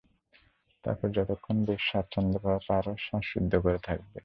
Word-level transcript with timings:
তারপর 0.83 1.07
যতক্ষণ 1.17 1.57
বেশ 1.67 1.81
স্বচ্ছন্দভাবে 1.91 2.61
পার, 2.67 2.85
শ্বাস 3.05 3.25
রুদ্ধ 3.33 3.53
করে 3.65 3.79
থাকবে। 3.87 4.17